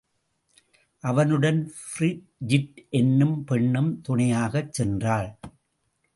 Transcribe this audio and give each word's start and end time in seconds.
அவனுடன் 1.03 1.71
பிரிஜிட் 1.91 2.89
என்னும் 2.89 3.43
பெண்ணும் 3.43 4.01
துணையகச் 4.09 4.81
சென்றாள். 4.81 5.29